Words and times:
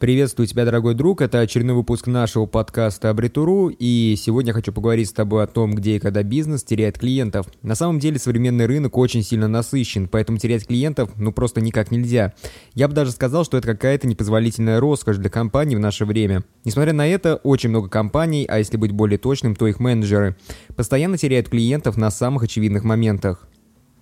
Приветствую 0.00 0.46
тебя, 0.46 0.64
дорогой 0.64 0.94
друг. 0.94 1.20
Это 1.20 1.40
очередной 1.40 1.76
выпуск 1.76 2.06
нашего 2.06 2.46
подкаста 2.46 3.10
Абритуру, 3.10 3.68
и 3.68 4.14
сегодня 4.16 4.48
я 4.48 4.54
хочу 4.54 4.72
поговорить 4.72 5.10
с 5.10 5.12
тобой 5.12 5.44
о 5.44 5.46
том, 5.46 5.74
где 5.74 5.96
и 5.96 5.98
когда 5.98 6.22
бизнес 6.22 6.64
теряет 6.64 6.98
клиентов. 6.98 7.46
На 7.60 7.74
самом 7.74 7.98
деле 7.98 8.18
современный 8.18 8.64
рынок 8.64 8.96
очень 8.96 9.22
сильно 9.22 9.46
насыщен, 9.46 10.08
поэтому 10.08 10.38
терять 10.38 10.66
клиентов 10.66 11.10
ну 11.16 11.32
просто 11.32 11.60
никак 11.60 11.90
нельзя. 11.90 12.32
Я 12.72 12.88
бы 12.88 12.94
даже 12.94 13.10
сказал, 13.10 13.44
что 13.44 13.58
это 13.58 13.68
какая-то 13.68 14.06
непозволительная 14.08 14.80
роскошь 14.80 15.18
для 15.18 15.28
компаний 15.28 15.76
в 15.76 15.80
наше 15.80 16.06
время. 16.06 16.44
Несмотря 16.64 16.94
на 16.94 17.06
это, 17.06 17.36
очень 17.36 17.68
много 17.68 17.90
компаний, 17.90 18.46
а 18.48 18.56
если 18.56 18.78
быть 18.78 18.92
более 18.92 19.18
точным, 19.18 19.54
то 19.54 19.66
их 19.66 19.80
менеджеры, 19.80 20.34
постоянно 20.76 21.18
теряют 21.18 21.50
клиентов 21.50 21.98
на 21.98 22.10
самых 22.10 22.44
очевидных 22.44 22.84
моментах. 22.84 23.46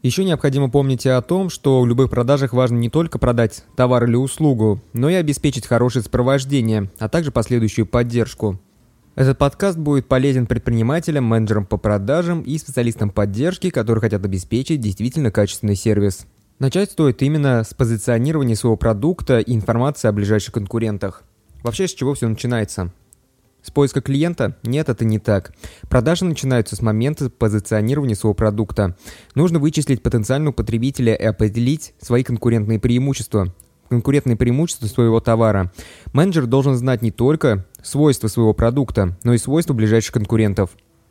Еще 0.02 0.24
необходимо 0.24 0.70
помнить 0.70 1.06
о 1.06 1.20
том, 1.22 1.50
что 1.50 1.80
в 1.80 1.86
любых 1.86 2.08
продажах 2.10 2.52
важно 2.52 2.76
не 2.76 2.88
только 2.88 3.18
продать 3.18 3.64
товар 3.74 4.04
или 4.04 4.14
услугу, 4.14 4.80
но 4.92 5.10
и 5.10 5.14
обеспечить 5.14 5.66
хорошее 5.66 6.04
сопровождение, 6.04 6.88
а 6.98 7.08
также 7.08 7.32
последующую 7.32 7.84
поддержку. 7.84 8.60
Этот 9.16 9.36
подкаст 9.38 9.76
будет 9.76 10.06
полезен 10.06 10.46
предпринимателям, 10.46 11.24
менеджерам 11.24 11.66
по 11.66 11.76
продажам 11.76 12.42
и 12.42 12.56
специалистам 12.56 13.10
поддержки, 13.10 13.70
которые 13.70 14.00
хотят 14.00 14.24
обеспечить 14.24 14.80
действительно 14.80 15.32
качественный 15.32 15.74
сервис. 15.74 16.26
Начать 16.60 16.92
стоит 16.92 17.20
именно 17.22 17.64
с 17.64 17.74
позиционирования 17.74 18.54
своего 18.54 18.76
продукта 18.76 19.40
и 19.40 19.52
информации 19.52 20.06
о 20.06 20.12
ближайших 20.12 20.54
конкурентах. 20.54 21.24
Вообще, 21.64 21.88
с 21.88 21.94
чего 21.94 22.14
все 22.14 22.28
начинается? 22.28 22.92
С 23.68 23.70
поиска 23.70 24.00
клиента? 24.00 24.56
Нет, 24.62 24.88
это 24.88 25.04
не 25.04 25.18
так. 25.18 25.52
Продажи 25.90 26.24
начинаются 26.24 26.74
с 26.74 26.80
момента 26.80 27.28
позиционирования 27.28 28.14
своего 28.14 28.32
продукта. 28.32 28.96
Нужно 29.34 29.58
вычислить 29.58 30.02
потенциального 30.02 30.54
потребителя 30.54 31.12
и 31.14 31.24
определить 31.24 31.92
свои 32.00 32.22
конкурентные 32.22 32.80
преимущества. 32.80 33.54
Конкурентные 33.90 34.36
преимущества 34.36 34.86
своего 34.86 35.20
товара. 35.20 35.70
Менеджер 36.14 36.46
должен 36.46 36.76
знать 36.76 37.02
не 37.02 37.10
только 37.10 37.66
свойства 37.82 38.28
своего 38.28 38.54
продукта, 38.54 39.18
но 39.22 39.34
и 39.34 39.38
свойства 39.38 39.74
ближайших 39.74 40.14
конкурентов. 40.14 40.70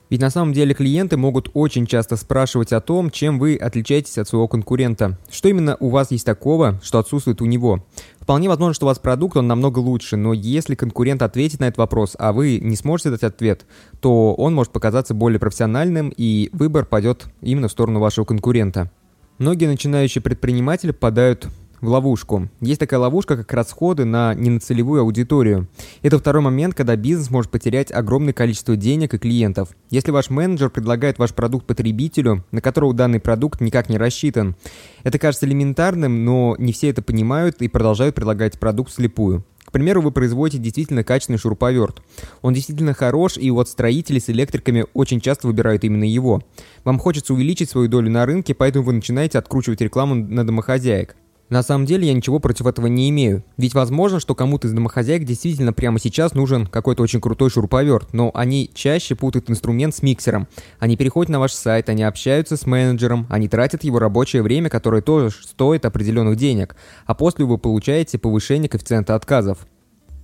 Ведь 0.10 0.22
на 0.22 0.30
самом 0.30 0.54
деле 0.54 0.73
клиенты 0.73 1.17
могут 1.17 1.52
очень 1.54 1.86
часто 1.86 2.16
спрашивать 2.16 2.72
о 2.72 2.80
том, 2.80 3.12
чем 3.12 3.39
вы 3.39 3.56
отличаетесь 3.56 4.17
от 4.17 4.28
своего 4.28 4.48
конкурента. 4.48 5.20
Что 5.30 5.50
именно 5.50 5.76
у 5.80 5.89
вас 5.89 6.12
есть 6.12 6.26
такого, 6.26 6.80
что 6.82 6.98
отсутствует 7.00 7.42
у 7.42 7.45
него. 7.45 7.86
Вполне 8.28 8.50
возможно, 8.50 8.73
что 8.73 8.86
у 8.86 8.89
вас 8.89 9.00
продукт, 9.00 9.38
он 9.38 9.47
намного 9.47 9.80
лучше, 9.80 10.17
но 10.17 10.33
если 10.33 10.75
конкурент 10.75 11.22
ответит 11.22 11.61
на 11.61 11.70
этот 11.70 11.78
вопрос, 11.78 12.14
а 12.20 12.33
вы 12.33 12.59
не 12.61 12.75
сможете 12.75 13.09
дать 13.09 13.23
ответ, 13.23 13.66
то 14.02 14.33
он 14.33 14.53
может 14.53 14.73
показаться 14.73 15.14
более 15.14 15.39
профессиональным, 15.39 16.09
и 16.09 16.50
выбор 16.52 16.86
пойдет 16.86 17.28
именно 17.39 17.70
в 17.70 17.72
сторону 17.72 18.02
вашего 18.02 18.25
конкурента. 18.25 18.92
Многие 19.38 19.67
начинающие 19.67 20.22
предприниматели 20.22 20.92
попадают 20.92 21.48
в 21.81 21.88
ловушку. 21.88 22.50
Есть 22.61 22.80
такая 22.80 23.00
ловушка, 23.00 23.38
как 23.38 23.53
расходы 23.53 24.06
на 24.06 24.33
ненацелевую 24.33 25.02
аудиторию. 25.02 25.67
Это 26.02 26.20
второй 26.20 26.42
момент, 26.42 26.75
когда 26.75 26.95
бизнес 26.95 27.30
может 27.30 27.52
потерять 27.52 27.92
огромное 27.92 28.33
количество 28.33 28.75
денег 28.75 29.14
и 29.14 29.17
клиентов. 29.17 29.70
Если 29.89 30.11
ваш 30.11 30.30
менеджер 30.30 30.70
предлагает 30.70 31.20
ваш 31.20 31.33
продукт 31.33 31.66
потребителю, 31.66 32.44
на 32.52 32.61
которого 32.61 32.94
данный 32.94 33.20
продукт 33.20 33.61
никак 33.61 33.89
не 33.89 33.98
рассчитан. 33.98 34.55
Это 35.03 35.20
кажется 35.20 35.45
элементарным, 35.45 36.25
но 36.25 36.55
не 36.58 36.73
все 36.73 36.89
это 36.89 37.02
понимают 37.02 37.61
и 37.61 37.67
продолжают 37.67 38.16
предлагать 38.16 38.59
продукт 38.59 38.92
слепую. 38.92 39.45
К 39.67 39.72
примеру, 39.73 40.02
вы 40.02 40.11
производите 40.11 40.64
действительно 40.64 41.03
качественный 41.03 41.38
шуруповерт. 41.38 42.02
Он 42.42 42.53
действительно 42.53 42.94
хорош, 42.94 43.38
и 43.38 43.52
вот 43.52 43.67
строители 43.67 44.17
с 44.17 44.30
электриками 44.30 44.86
очень 44.94 45.20
часто 45.20 45.48
выбирают 45.48 45.83
именно 45.83 46.05
его. 46.05 46.42
Вам 46.86 47.00
хочется 47.00 47.33
увеличить 47.33 47.70
свою 47.70 47.89
долю 47.89 48.09
на 48.09 48.25
рынке, 48.25 48.55
поэтому 48.55 48.86
вы 48.86 48.94
начинаете 48.94 49.38
откручивать 49.38 49.81
рекламу 49.81 50.16
на 50.16 50.48
домохозяек. 50.48 51.17
На 51.50 51.64
самом 51.64 51.86
деле 51.86 52.08
я 52.08 52.14
ничего 52.14 52.40
против 52.40 52.66
этого 52.66 52.88
не 52.88 53.09
имею. 53.09 53.44
Ведь 53.56 53.73
возможно, 53.73 54.20
что 54.20 54.36
кому-то 54.36 54.67
из 54.67 54.73
домохозяек 54.73 55.23
действительно 55.23 55.72
прямо 55.72 55.98
сейчас 55.98 56.33
нужен 56.33 56.67
какой-то 56.67 57.04
очень 57.04 57.22
крутой 57.22 57.49
шуруповерт, 57.49 58.14
но 58.14 58.32
они 58.33 58.70
чаще 58.73 59.16
путают 59.16 59.49
инструмент 59.49 59.95
с 59.95 60.02
миксером. 60.02 60.48
Они 60.80 60.98
переходят 60.98 61.30
на 61.30 61.39
ваш 61.39 61.54
сайт, 61.54 61.88
они 61.88 62.04
общаются 62.04 62.58
с 62.58 62.66
менеджером, 62.66 63.27
они 63.30 63.48
тратят 63.48 63.86
его 63.86 63.98
рабочее 63.98 64.42
время, 64.42 64.70
которое 64.70 65.02
тоже 65.02 65.32
стоит 65.32 65.86
определенных 65.86 66.36
денег, 66.36 66.76
а 67.05 67.16
после 67.16 67.45
вы 67.45 67.58
получаете 67.58 68.17
повышение 68.17 68.67
коэффициента 68.67 69.16
отказов. 69.16 69.66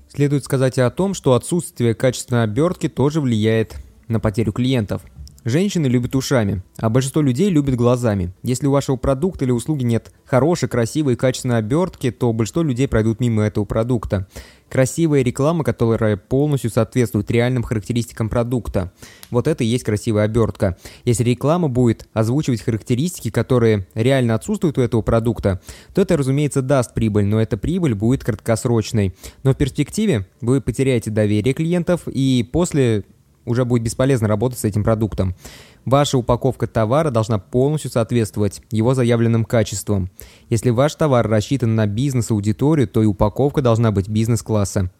Следует 0.09 0.44
сказать 0.44 0.78
и 0.78 0.81
о 0.81 0.90
том, 0.90 1.14
что 1.14 1.34
отсутствие 1.34 1.96
качественной 1.96 2.44
обертки 2.44 2.90
тоже 2.90 3.22
влияет 3.22 3.75
на 4.09 4.19
потерю 4.19 4.52
клиентов. 4.52 5.02
Женщины 5.46 5.88
любят 5.88 6.16
ушами, 6.16 6.64
а 6.78 6.90
большинство 6.90 7.22
людей 7.22 7.50
любят 7.50 7.76
глазами. 7.76 8.34
Если 8.44 8.66
у 8.66 8.72
вашего 8.72 8.96
продукта 8.96 9.44
или 9.44 9.52
услуги 9.52 9.84
нет 9.84 10.14
хорошей, 10.24 10.70
красивой 10.70 11.14
и 11.14 11.18
качественной 11.18 11.58
обертки, 11.58 12.12
то 12.12 12.31
большинство 12.31 12.64
людей 12.64 12.88
пройдут 12.88 13.20
мимо 13.20 13.44
этого 13.44 13.66
продукта. 13.66 14.28
Красивая 14.70 15.22
реклама, 15.22 15.66
которая 15.66 16.16
полностью 16.16 16.72
соответствует 16.72 17.30
реальным 17.30 17.64
характеристикам 17.64 18.30
продукта. 18.30 18.94
Вот 19.31 19.48
это 19.48 19.66
и 19.66 19.68
есть 19.68 19.84
красивая 19.84 20.24
обертка. 20.24 20.78
Если 21.04 21.26
реклама 21.26 21.68
будет 21.68 22.08
озвучивать 22.14 22.62
характеристики, 22.62 23.30
которые 23.30 23.86
реально 23.96 24.36
отсутствуют 24.36 24.78
у 24.78 24.81
этого 24.81 25.02
продукта, 25.02 25.62
то 25.94 26.02
это, 26.02 26.16
разумеется, 26.16 26.62
даст 26.62 26.94
прибыль, 26.94 27.25
но 27.25 27.42
эта 27.42 27.58
прибыль 27.58 27.94
будет 27.94 28.24
краткосрочной. 28.24 29.14
Но 29.44 29.54
в 29.54 29.58
перспективе 29.58 30.25
вы 30.40 30.62
потеряете 30.62 31.12
доверие 31.12 31.54
клиентов, 31.54 32.08
и 32.08 32.48
после 32.52 33.04
уже 33.46 33.66
будет 33.66 33.84
бесполезно 33.84 34.28
работать 34.28 34.59
с 34.59 34.66
этим 34.66 34.84
продуктом. 34.84 35.36
Ваша 35.86 36.18
упаковка 36.18 36.68
товара 36.68 37.09
должна 37.09 37.40
полностью 37.40 37.92
соответствовать 37.92 38.62
его 38.72 38.94
заявленным 38.94 39.46
качествам. 39.46 40.09
Если 40.50 40.70
ваш 40.70 40.96
товар 40.96 41.28
рассчитан 41.28 41.76
на 41.76 41.88
бизнес-аудиторию, 41.88 42.88
то 42.88 43.04
и 43.04 43.06
упаковка 43.06 43.62
должна 43.62 43.92
быть 43.92 44.09
бизнес-класса. 44.09 44.92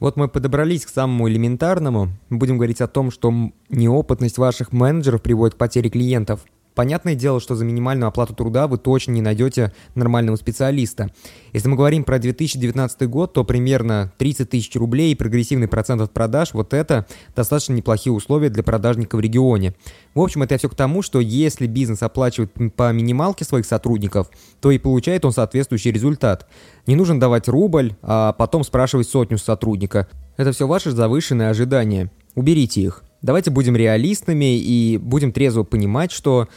Вот 0.00 0.16
мы 0.16 0.28
подобрались 0.28 0.86
к 0.86 0.90
самому 0.90 1.28
элементарному. 1.28 2.10
Будем 2.30 2.56
говорить 2.56 2.80
о 2.80 2.86
том, 2.86 3.10
что 3.10 3.32
неопытность 3.68 4.38
ваших 4.38 4.72
менеджеров 4.72 5.22
приводит 5.22 5.54
к 5.54 5.58
потере 5.58 5.90
клиентов– 5.90 6.40
Понятное 6.78 7.16
дело, 7.16 7.40
что 7.40 7.56
за 7.56 7.64
минимальную 7.64 8.06
оплату 8.06 8.34
труда 8.34 8.68
вы 8.68 8.78
точно 8.78 9.10
не 9.10 9.20
найдете 9.20 9.72
нормального 9.96 10.36
специалиста. 10.36 11.10
Если 11.52 11.66
мы 11.68 11.74
говорим 11.74 12.04
про 12.04 12.20
2019 12.20 13.02
год, 13.08 13.32
то 13.32 13.42
примерно 13.42 14.12
30 14.18 14.48
тысяч 14.48 14.76
рублей 14.76 15.10
и 15.10 15.16
прогрессивный 15.16 15.66
процент 15.66 16.00
от 16.02 16.12
продаж, 16.12 16.54
вот 16.54 16.72
это 16.72 17.08
достаточно 17.34 17.72
неплохие 17.72 18.12
условия 18.12 18.48
для 18.48 18.62
продажника 18.62 19.16
в 19.16 19.20
регионе. 19.20 19.74
В 20.14 20.20
общем, 20.20 20.44
это 20.44 20.56
все 20.56 20.68
к 20.68 20.76
тому, 20.76 21.02
что 21.02 21.18
если 21.18 21.66
бизнес 21.66 22.04
оплачивает 22.04 22.52
по 22.76 22.92
минималке 22.92 23.44
своих 23.44 23.66
сотрудников, 23.66 24.30
то 24.60 24.70
и 24.70 24.78
получает 24.78 25.24
он 25.24 25.32
соответствующий 25.32 25.90
результат. 25.90 26.46
Не 26.86 26.94
нужно 26.94 27.18
давать 27.18 27.48
рубль, 27.48 27.96
а 28.02 28.34
потом 28.34 28.62
спрашивать 28.62 29.08
сотню 29.08 29.38
сотрудника. 29.38 30.06
Это 30.36 30.52
все 30.52 30.68
ваши 30.68 30.92
завышенные 30.92 31.50
ожидания. 31.50 32.12
Уберите 32.36 32.82
их. 32.82 33.02
Давайте 33.22 33.50
будем 33.50 33.76
реалистами 33.76 34.58
и 34.58 34.96
будем 34.96 35.32
трезво 35.32 35.64
понимать, 35.64 36.12
что 36.12 36.48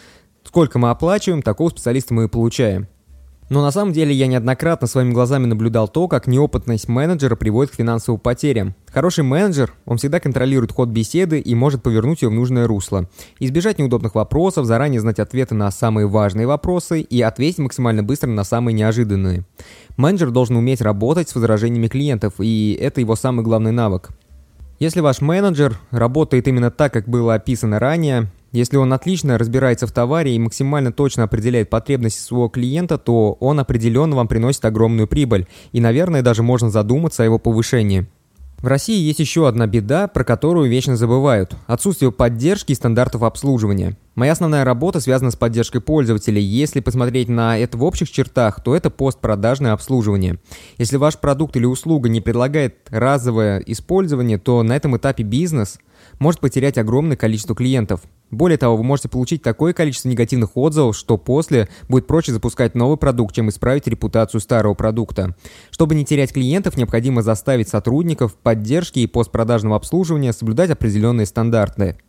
сколько 0.44 0.80
мы 0.80 0.90
оплачиваем, 0.90 1.42
такого 1.42 1.70
специалиста 1.70 2.14
мы 2.14 2.26
и 2.26 2.28
получаем. 2.28 2.88
Но 3.52 3.62
на 3.62 3.72
самом 3.72 3.92
деле 3.92 4.14
я 4.14 4.28
неоднократно 4.28 4.88
своими 4.88 5.12
глазами 5.12 5.46
наблюдал 5.46 5.90
то, 5.90 6.08
как 6.08 6.26
неопытность 6.26 6.88
менеджера 6.88 7.36
приводит 7.36 7.74
к 7.74 7.76
финансовым 7.76 8.18
потерям. 8.18 8.76
Хороший 8.88 9.26
менеджер, 9.26 9.74
он 9.86 9.98
всегда 9.98 10.22
контролирует 10.22 10.72
ход 10.72 10.88
беседы 10.88 11.38
и 11.42 11.54
может 11.54 11.84
повернуть 11.84 12.22
ее 12.22 12.30
в 12.30 12.34
нужное 12.34 12.66
русло. 12.66 13.10
Избежать 13.40 13.78
неудобных 13.78 14.16
вопросов, 14.16 14.66
заранее 14.66 15.02
знать 15.02 15.20
ответы 15.20 15.54
на 15.54 15.70
самые 15.70 16.08
важные 16.08 16.48
вопросы 16.48 17.02
и 17.02 17.22
ответить 17.22 17.60
максимально 17.60 18.04
быстро 18.04 18.30
на 18.30 18.46
самые 18.46 18.74
неожиданные. 18.74 19.44
Менеджер 19.98 20.32
должен 20.32 20.56
уметь 20.56 20.80
работать 20.80 21.28
с 21.28 21.36
возражениями 21.36 21.90
клиентов, 21.90 22.36
и 22.40 22.78
это 22.80 23.02
его 23.02 23.18
самый 23.18 23.44
главный 23.44 23.74
навык. 23.74 24.12
Если 24.82 25.00
ваш 25.00 25.22
менеджер 25.22 25.78
работает 25.92 26.48
именно 26.48 26.72
так, 26.72 26.92
как 26.92 27.08
было 27.08 27.36
описано 27.36 27.78
ранее, 27.78 28.32
если 28.52 28.78
он 28.78 28.92
отлично 28.94 29.38
разбирается 29.38 29.86
в 29.86 29.92
товаре 29.92 30.36
и 30.36 30.40
максимально 30.40 30.92
точно 30.92 31.22
определяет 31.22 31.70
потребности 31.70 32.20
своего 32.20 32.50
клиента, 32.50 32.98
то 32.98 33.34
он 33.34 33.60
определенно 33.60 34.16
вам 34.16 34.28
приносит 34.28 34.66
огромную 34.66 35.08
прибыль, 35.08 35.46
и, 35.72 35.80
наверное, 35.80 36.24
даже 36.24 36.42
можно 36.42 36.72
задуматься 36.72 37.22
о 37.22 37.26
его 37.26 37.38
повышении. 37.38 38.08
В 38.58 38.66
России 38.66 39.00
есть 39.00 39.20
еще 39.20 39.48
одна 39.48 39.68
беда, 39.68 40.08
про 40.08 40.24
которую 40.24 40.68
вечно 40.68 40.98
забывают– 40.98 41.56
отсутствие 41.68 42.12
поддержки 42.12 42.72
и 42.72 42.76
стандартов 42.76 43.22
обслуживания. 43.22 43.98
Моя 44.16 44.34
основная 44.34 44.66
работа 44.66 45.00
связана 45.00 45.32
с 45.32 45.36
поддержкой 45.36 45.80
пользователей. 45.80 46.42
Если 46.42 46.82
посмотреть 46.82 47.30
на 47.30 47.58
это 47.58 47.78
в 47.78 47.84
общих 47.84 48.12
чертах, 48.12 48.62
то 48.62 48.76
это 48.76 48.90
постпродажное 48.90 49.74
обслуживание. 49.74 50.40
Если 50.78 50.98
ваш 50.98 51.18
продукт 51.18 51.56
или 51.56 51.66
услуга 51.66 52.10
не 52.10 52.20
предлагает 52.20 52.76
разовое 52.90 53.60
использование, 53.60 54.38
то 54.38 54.64
на 54.64 54.76
этом 54.76 54.98
этапе 54.98 55.24
бизнес– 55.24 55.80
может 56.20 56.40
потерять 56.40 56.78
огромное 56.78 57.18
количество 57.18 57.56
клиентов. 57.56 58.02
Более 58.30 58.58
того, 58.58 58.78
вы 58.78 58.84
можете 58.84 59.10
получить 59.10 59.42
такое 59.42 59.74
количество 59.74 60.08
негативных 60.08 60.56
отзывов, 60.56 60.96
что 60.96 61.18
после 61.18 61.68
будет 61.90 62.08
проще 62.08 62.32
запускать 62.32 62.76
новый 62.76 62.98
продукт, 62.98 63.36
чем 63.36 63.50
исправить 63.50 63.88
репутацию 63.88 64.40
старого 64.40 64.74
продукта. 64.74 65.36
Чтобы 65.70 65.96
не 65.96 66.06
терять 66.06 66.32
клиентов, 66.32 66.78
необходимо 66.78 67.22
заставить 67.22 67.68
сотрудников 67.68 68.36
поддержки 68.36 69.00
и 69.00 69.08
постпродажного 69.08 69.76
обслуживания 69.76 70.34
соблюдать 70.34 70.70
определенные 70.70 71.26
стандарты– 71.26 71.98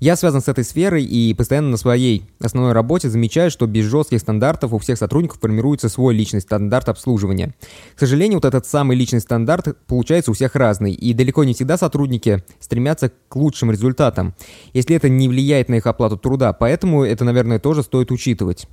Я 0.00 0.16
связан 0.16 0.40
с 0.40 0.48
этой 0.48 0.64
сферой 0.64 1.04
и 1.04 1.32
постоянно 1.34 1.70
на 1.70 1.76
своей 1.76 2.24
основной 2.40 2.72
работе 2.72 3.08
замечаю, 3.08 3.50
что 3.50 3.66
без 3.66 3.84
жестких 3.84 4.20
стандартов 4.20 4.72
у 4.72 4.78
всех 4.78 4.98
сотрудников 4.98 5.40
формируется 5.40 5.88
свой 5.88 6.14
личный 6.14 6.40
стандарт 6.40 6.88
обслуживания. 6.88 7.54
К 7.94 8.00
сожалению, 8.00 8.38
вот 8.38 8.44
этот 8.44 8.66
самый 8.66 8.96
личный 8.96 9.20
стандарт 9.20 9.76
получается 9.86 10.30
у 10.30 10.34
всех 10.34 10.54
разный, 10.56 10.92
и 10.92 11.14
далеко 11.14 11.44
не 11.44 11.54
всегда 11.54 11.76
сотрудники 11.76 12.42
стремятся 12.60 13.12
к 13.28 13.36
лучшим 13.36 13.70
результатам, 13.70 14.34
если 14.72 14.96
это 14.96 15.08
не 15.08 15.28
влияет 15.28 15.68
на 15.68 15.76
их 15.76 15.86
оплату 15.86 16.16
труда, 16.16 16.52
поэтому 16.52 17.04
это, 17.04 17.24
наверное, 17.24 17.58
тоже 17.58 17.82
стоит 17.82 18.10
учитывать. 18.10 18.66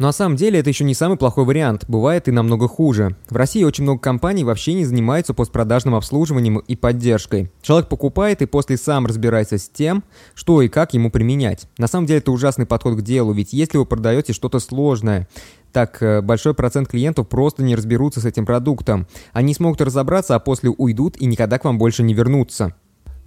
Но 0.00 0.06
на 0.06 0.12
самом 0.12 0.36
деле 0.36 0.58
это 0.58 0.70
еще 0.70 0.84
не 0.84 0.94
самый 0.94 1.18
плохой 1.18 1.44
вариант, 1.44 1.84
бывает 1.86 2.26
и 2.26 2.30
намного 2.30 2.68
хуже. 2.68 3.16
В 3.28 3.36
России 3.36 3.62
очень 3.64 3.84
много 3.84 4.00
компаний 4.00 4.44
вообще 4.44 4.72
не 4.72 4.86
занимаются 4.86 5.34
постпродажным 5.34 5.94
обслуживанием 5.94 6.56
и 6.56 6.74
поддержкой. 6.74 7.52
Человек 7.60 7.90
покупает 7.90 8.40
и 8.40 8.46
после 8.46 8.78
сам 8.78 9.04
разбирается 9.04 9.58
с 9.58 9.68
тем, 9.68 10.02
что 10.34 10.62
и 10.62 10.68
как 10.68 10.94
ему 10.94 11.10
применять. 11.10 11.68
На 11.76 11.86
самом 11.86 12.06
деле 12.06 12.20
это 12.20 12.32
ужасный 12.32 12.64
подход 12.64 12.96
к 12.96 13.02
делу, 13.02 13.34
ведь 13.34 13.52
если 13.52 13.76
вы 13.76 13.84
продаете 13.84 14.32
что-то 14.32 14.58
сложное, 14.58 15.28
так 15.70 16.02
э, 16.02 16.22
большой 16.22 16.54
процент 16.54 16.88
клиентов 16.88 17.28
просто 17.28 17.62
не 17.62 17.76
разберутся 17.76 18.22
с 18.22 18.24
этим 18.24 18.46
продуктом. 18.46 19.06
Они 19.34 19.52
смогут 19.52 19.82
разобраться, 19.82 20.34
а 20.34 20.40
после 20.40 20.70
уйдут 20.70 21.18
и 21.18 21.26
никогда 21.26 21.58
к 21.58 21.64
вам 21.66 21.76
больше 21.76 22.02
не 22.02 22.14
вернутся. 22.14 22.74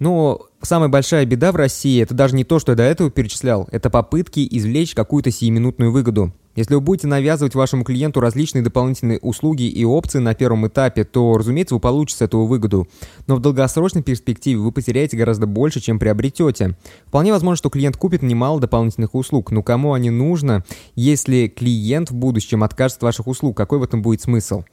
Но 0.04 0.48
самая 0.60 0.90
большая 0.90 1.24
беда 1.24 1.50
в 1.50 1.56
России– 1.56 2.02
это 2.02 2.12
даже 2.12 2.36
не 2.36 2.44
то, 2.44 2.58
что 2.58 2.72
я 2.72 2.76
до 2.76 2.82
этого 2.82 3.10
перечислял, 3.10 3.66
это 3.72 3.88
попытки 3.88 4.46
извлечь 4.50 4.94
какую-то 4.94 5.30
сиюминутную 5.30 5.90
выгоду. 5.90 6.30
Если 6.56 6.74
вы 6.74 6.82
будете 6.82 7.06
навязывать 7.06 7.54
вашему 7.54 7.84
клиенту 7.84 8.20
различные 8.20 8.62
дополнительные 8.62 9.18
услуги 9.20 9.62
и 9.62 9.82
опции 9.86 10.18
на 10.18 10.34
первом 10.34 10.66
этапе, 10.66 11.04
то, 11.04 11.38
разумеется, 11.38 11.74
вы 11.74 11.80
получите 11.80 12.26
этого 12.26 12.44
выгоду. 12.44 12.86
Но 13.26 13.36
в 13.36 13.40
долгосрочной 13.40 14.02
перспективе 14.02 14.58
вы 14.58 14.72
потеряете 14.72 15.16
гораздо 15.16 15.46
больше, 15.46 15.80
чем 15.80 15.98
приобретете. 15.98 16.76
Вполне 17.06 17.32
возможно, 17.32 17.56
что 17.56 17.70
клиент 17.70 17.96
купит 17.96 18.20
немало 18.22 18.60
дополнительных 18.60 19.14
услуг, 19.14 19.52
но 19.52 19.62
кому 19.62 19.94
они 19.94 20.10
нужно, 20.10 20.66
если 20.94 21.48
клиент 21.48 22.10
в 22.10 22.14
будущем 22.14 22.62
откажется 22.62 22.98
от 22.98 23.04
ваших 23.04 23.26
услуг? 23.26 23.56
Какой 23.56 23.78
в 23.78 23.82
этом 23.82 24.02
будет 24.02 24.20
смысл? 24.20 24.64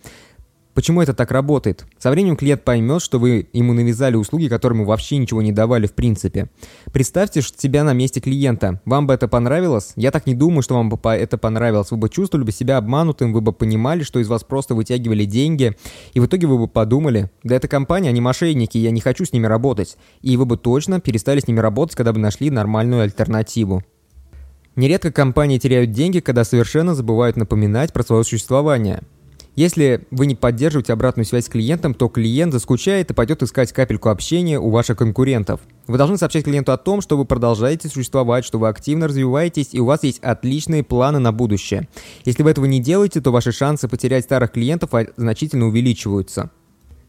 Почему 0.74 1.02
это 1.02 1.14
так 1.14 1.32
работает? 1.32 1.86
Со 1.98 2.12
временем 2.12 2.38
клиент 2.38 2.64
поймет, 2.64 3.02
что 3.02 3.20
вы 3.20 3.48
ему 3.52 3.74
навязали 3.74 4.16
услуги, 4.16 4.48
которым 4.48 4.86
вообще 4.86 5.18
ничего 5.18 5.42
не 5.42 5.52
давали 5.52 5.86
в 5.86 5.94
принципе. 5.94 6.50
Представьте 6.94 7.42
себя 7.42 7.84
на 7.84 7.92
месте 7.94 8.22
клиента. 8.22 8.80
Вам 8.86 9.06
бы 9.06 9.14
это 9.14 9.28
понравилось? 9.28 9.92
Я 9.98 10.12
так 10.12 10.26
не 10.26 10.34
думаю, 10.34 10.62
что 10.62 10.76
вам 10.76 10.90
бы 10.90 10.98
это 11.10 11.38
понравилось. 11.38 11.92
Вы 11.92 11.98
бы 11.98 12.10
чувствовали 12.10 12.46
бы 12.46 12.52
себя 12.54 12.78
обманутым, 12.78 13.34
вы 13.34 13.42
бы 13.42 13.52
понимали, 13.52 14.04
что 14.04 14.20
из 14.20 14.30
вас 14.30 14.44
просто 14.46 14.74
вытягивали 14.74 15.26
деньги, 15.26 15.76
и 16.14 16.20
в 16.22 16.26
итоге 16.26 16.48
вы 16.48 16.58
бы 16.58 16.68
подумали, 16.68 17.30
да 17.44 17.56
это 17.56 17.68
компания, 17.68 18.10
они 18.10 18.22
мошенники, 18.22 18.78
я 18.78 18.92
не 18.92 19.02
хочу 19.02 19.26
с 19.26 19.34
ними 19.34 19.48
работать. 19.48 19.98
И 20.22 20.38
вы 20.38 20.46
бы 20.46 20.58
точно 20.58 21.02
перестали 21.02 21.42
с 21.42 21.48
ними 21.48 21.60
работать, 21.60 21.96
когда 21.96 22.14
бы 22.14 22.20
нашли 22.20 22.50
нормальную 22.50 23.02
альтернативу. 23.02 23.84
Нередко 24.78 25.12
компании 25.12 25.58
теряют 25.58 25.92
деньги, 25.92 26.22
когда 26.22 26.46
совершенно 26.46 26.96
забывают 26.96 27.36
напоминать 27.36 27.92
про 27.92 28.04
свое 28.04 28.24
существование. 28.24 29.02
Если 29.56 30.08
вы 30.12 30.28
не 30.28 30.36
поддерживаете 30.36 30.94
обратную 30.94 31.26
связь 31.26 31.46
с 31.46 31.50
клиентом, 31.50 31.94
то 31.94 32.08
клиент 32.08 32.54
заскучает 32.54 33.12
и 33.12 33.14
пойдет 33.14 33.44
искать 33.44 33.74
капельку 33.74 34.08
общения 34.08 34.58
у 34.58 34.70
ваших 34.70 34.98
конкурентов. 34.98 35.60
Вы 35.88 35.98
должны 35.98 36.18
сообщать 36.18 36.46
клиенту 36.46 36.72
о 36.72 36.78
том, 36.78 37.02
что 37.02 37.18
вы 37.18 37.26
продолжаете 37.26 37.90
существовать, 37.90 38.46
что 38.46 38.60
вы 38.60 38.70
активно 38.70 39.10
развиваетесь 39.10 39.70
и 39.74 39.80
у 39.82 39.86
вас 39.86 40.04
есть 40.04 40.20
отличные 40.20 40.84
планы 40.84 41.20
на 41.20 41.34
будущее. 41.34 41.90
Если 42.24 42.44
вы 42.44 42.52
этого 42.52 42.64
не 42.64 42.80
делаете, 42.80 43.20
то 43.20 43.32
ваши 43.32 43.52
шансы 43.52 43.90
потерять 43.90 44.24
старых 44.24 44.54
клиентов 44.54 44.92
значительно 45.18 45.68
увеличиваются. 45.68 46.50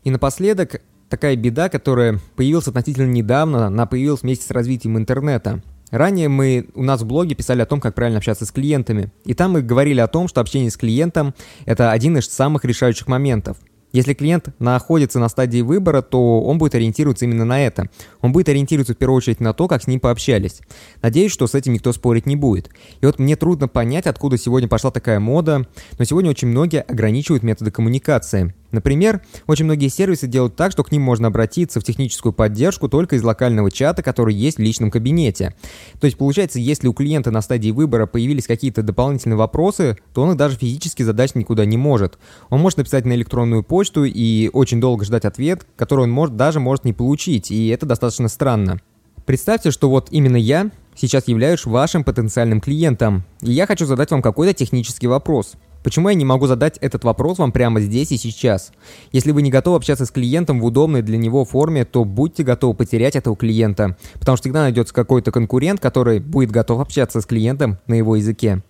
И 0.03 0.11
напоследок, 0.11 0.83
такая 1.09 1.37
беда, 1.37 1.69
которая 1.69 2.19
появилась 2.35 2.67
относительно 2.67 3.07
недавно, 3.07 3.69
она 3.69 3.87
появилась 3.87 4.23
вместе 4.23 4.47
с 4.47 4.51
развитием 4.51 4.99
интернета. 4.99 5.63
Ранее 5.93 6.29
мы 6.29 6.67
у 6.75 6.83
нас 6.83 7.03
в 7.03 7.07
блоге 7.07 7.35
писали 7.35 7.61
о 7.61 7.67
том, 7.67 7.79
как 7.79 7.95
правильно 7.95 8.19
общаться 8.19 8.47
с 8.47 8.51
клиентами. 8.51 9.13
И 9.25 9.35
там 9.35 9.53
мы 9.53 9.63
говорили 9.63 10.01
о 10.01 10.09
том, 10.09 10.27
что 10.27 10.41
общение 10.41 10.71
с 10.71 10.77
клиентом– 10.77 11.35
это 11.67 11.93
один 11.93 12.17
из 12.17 12.29
самых 12.29 12.65
решающих 12.65 13.07
моментов– 13.07 13.59
если 13.93 14.15
клиент 14.15 14.49
находится 14.59 15.19
на 15.19 15.29
стадии 15.29 15.61
выбора, 15.61 16.03
то 16.03 16.43
он 16.43 16.59
будет 16.59 16.75
ориентироваться 16.75 17.25
именно 17.25 17.45
на 17.45 17.65
это. 17.65 17.89
Он 18.21 18.33
будет 18.33 18.49
ориентироваться 18.49 18.95
в 18.95 18.97
первую 18.97 19.19
очередь 19.19 19.41
на 19.41 19.53
то, 19.53 19.69
как 19.69 19.83
с 19.83 19.87
ним 19.87 20.01
пообщались. 20.01 20.61
Надеюсь, 21.03 21.33
что 21.33 21.47
с 21.47 21.55
этим 21.55 21.75
никто 21.75 21.93
спорить 21.93 22.27
не 22.27 22.37
будет. 22.37 22.71
И 23.01 23.07
вот 23.07 23.19
мне 23.19 23.37
трудно 23.37 23.69
понять, 23.69 24.07
откуда 24.07 24.39
сегодня 24.39 24.69
пошла 24.69 24.91
такая 24.91 25.21
мода, 25.21 25.67
но 25.99 26.05
сегодня 26.05 26.31
очень 26.31 26.49
многие 26.49 26.81
ограничивают 26.81 27.43
методы 27.43 27.71
коммуникации. 27.71 28.55
Например, 28.73 29.21
очень 29.47 29.67
многие 29.67 29.89
сервисы 29.89 30.27
делают 30.27 30.57
так, 30.57 30.73
что 30.73 30.83
к 30.83 30.91
ним 30.91 31.03
можно 31.03 31.29
обратиться 31.29 31.79
в 31.79 31.85
техническую 31.85 32.33
поддержку 32.33 32.89
только 32.89 33.17
из 33.17 33.23
локального 33.23 33.71
чата, 33.71 34.03
который 34.03 34.35
есть 34.35 34.57
в 34.57 34.61
личном 34.61 34.91
кабинете. 34.91 35.55
То 36.01 36.07
есть 36.07 36.17
получается, 36.17 36.59
если 36.59 36.89
у 36.89 36.95
клиента 36.95 37.31
на 37.31 37.43
стадии 37.43 37.71
выбора 37.71 38.07
появились 38.07 38.47
какие-то 38.47 38.83
дополнительные 38.83 39.37
вопросы, 39.37 39.99
то 40.15 40.23
он 40.23 40.31
их 40.31 40.37
даже 40.39 40.57
физически 40.57 41.03
задать 41.03 41.35
никуда 41.35 41.67
не 41.67 41.77
может. 41.77 42.19
Он 42.49 42.61
может 42.61 42.79
написать 42.79 43.05
на 43.05 43.13
электронную 43.13 43.63
почту 43.63 43.82
и 44.05 44.51
очень 44.53 44.81
долго 44.81 45.05
ждать 45.05 45.25
ответ, 45.25 45.67
который 45.77 46.03
он 46.03 46.11
может, 46.11 46.37
даже 46.37 46.61
может 46.61 46.85
не 46.85 46.93
получить, 46.93 47.51
и 47.51 47.69
это 47.69 47.87
достаточно 47.87 48.29
странно. 48.29 48.81
Представьте, 49.27 49.71
что 49.71 49.89
вот 49.89 50.09
именно 50.11 50.37
я 50.37 50.71
сейчас 50.95 51.29
являюсь 51.29 51.65
вашим 51.65 52.05
потенциальным 52.05 52.61
клиентом, 52.61 53.25
и 53.41 53.53
я 53.53 53.67
хочу 53.67 53.87
задать 53.87 54.11
вам 54.11 54.23
какой-то 54.23 54.55
технический 54.55 55.07
вопрос. 55.07 55.55
Почему 55.83 56.09
я 56.09 56.15
не 56.15 56.25
могу 56.25 56.47
задать 56.47 56.79
этот 56.79 57.03
вопрос 57.05 57.39
вам 57.39 57.51
прямо 57.51 57.81
здесь 57.81 58.13
и 58.13 58.17
сейчас? 58.17 58.73
Если 59.11 59.33
вы 59.33 59.43
не 59.43 59.51
готовы 59.51 59.77
общаться 59.77 60.07
с 60.07 60.11
клиентом 60.11 60.61
в 60.61 60.65
удобной 60.65 61.03
для 61.03 61.19
него 61.19 61.45
форме, 61.45 61.85
то 61.85 62.05
будьте 62.05 62.45
готовы 62.45 62.75
потерять 62.75 63.17
этого 63.17 63.37
клиента, 63.37 63.97
потому 64.15 64.37
что 64.37 64.45
всегда 64.45 64.63
найдется 64.63 64.95
какой-то 64.95 65.33
конкурент, 65.33 65.81
который 65.81 66.21
будет 66.21 66.53
готов 66.53 66.81
общаться 66.81 67.21
с 67.21 67.27
клиентом 67.27 67.79
на 67.87 67.95
его 67.95 68.17
языке. 68.17 68.63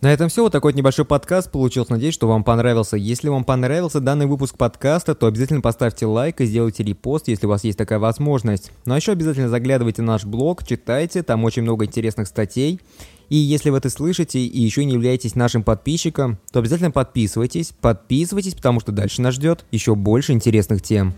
На 0.00 0.12
этом 0.12 0.28
все. 0.28 0.44
Вот 0.44 0.52
такой 0.52 0.72
вот 0.72 0.78
небольшой 0.78 1.04
подкаст 1.04 1.50
получился. 1.50 1.90
Надеюсь, 1.90 2.14
что 2.14 2.28
вам 2.28 2.44
понравился. 2.44 2.96
Если 2.96 3.28
вам 3.28 3.42
понравился 3.42 3.98
данный 3.98 4.26
выпуск 4.26 4.56
подкаста, 4.56 5.16
то 5.16 5.26
обязательно 5.26 5.60
поставьте 5.60 6.06
лайк 6.06 6.40
и 6.40 6.46
сделайте 6.46 6.84
репост, 6.84 7.26
если 7.26 7.46
у 7.46 7.48
вас 7.48 7.64
есть 7.64 7.76
такая 7.76 7.98
возможность. 7.98 8.70
Ну 8.84 8.94
а 8.94 8.96
еще 8.96 9.10
обязательно 9.10 9.48
заглядывайте 9.48 10.02
в 10.02 10.04
наш 10.04 10.24
блог, 10.24 10.64
читайте, 10.64 11.24
там 11.24 11.42
очень 11.42 11.62
много 11.62 11.84
интересных 11.84 12.28
статей. 12.28 12.80
И 13.28 13.36
если 13.36 13.70
вы 13.70 13.78
это 13.78 13.90
слышите 13.90 14.38
и 14.38 14.60
еще 14.60 14.84
не 14.84 14.94
являетесь 14.94 15.34
нашим 15.34 15.64
подписчиком, 15.64 16.38
то 16.52 16.60
обязательно 16.60 16.92
подписывайтесь, 16.92 17.72
подписывайтесь, 17.80 18.54
потому 18.54 18.78
что 18.78 18.92
дальше 18.92 19.20
нас 19.20 19.34
ждет 19.34 19.64
еще 19.72 19.96
больше 19.96 20.32
интересных 20.32 20.80
тем. 20.80 21.12